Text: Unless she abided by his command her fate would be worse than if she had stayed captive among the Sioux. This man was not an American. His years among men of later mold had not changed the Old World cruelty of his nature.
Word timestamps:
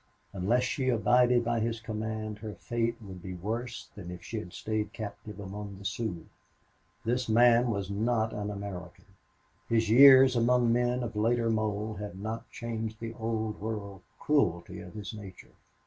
Unless 0.33 0.63
she 0.63 0.89
abided 0.89 1.45
by 1.45 1.59
his 1.59 1.79
command 1.79 2.39
her 2.39 2.55
fate 2.55 2.95
would 3.03 3.21
be 3.21 3.35
worse 3.35 3.87
than 3.93 4.09
if 4.09 4.23
she 4.23 4.39
had 4.39 4.51
stayed 4.51 4.93
captive 4.93 5.39
among 5.39 5.77
the 5.77 5.85
Sioux. 5.85 6.25
This 7.05 7.29
man 7.29 7.69
was 7.69 7.91
not 7.91 8.33
an 8.33 8.49
American. 8.49 9.05
His 9.69 9.91
years 9.91 10.35
among 10.35 10.73
men 10.73 11.03
of 11.03 11.15
later 11.15 11.51
mold 11.51 11.99
had 11.99 12.19
not 12.19 12.49
changed 12.49 12.99
the 12.99 13.13
Old 13.13 13.61
World 13.61 14.01
cruelty 14.17 14.79
of 14.79 14.95
his 14.95 15.13
nature. 15.13 15.53